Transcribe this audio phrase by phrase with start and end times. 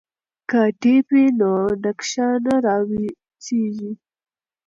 [0.49, 1.51] که ټیپ وي نو
[1.83, 3.91] نقشه نه راویځیږي.